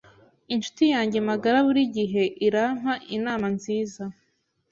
[0.53, 4.03] Inshuti yanjye magara burigihe irampa inama nziza.